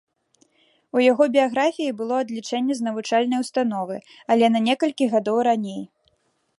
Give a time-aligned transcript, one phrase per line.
[0.97, 3.95] У яго біяграфіі было адлічэнне з навучальнай установы,
[4.33, 5.83] але на некалькі гадоў раней.